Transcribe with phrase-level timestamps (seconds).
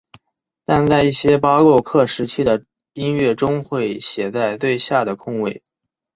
[0.65, 5.61] 但在一些巴洛克时期的音乐中会写在最下的空位。